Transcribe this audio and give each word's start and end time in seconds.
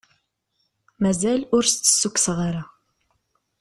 Mazal 1.01 1.41
ur 1.57 1.63
as-d-ssukkseɣ 1.65 2.37
ara. 2.47 2.63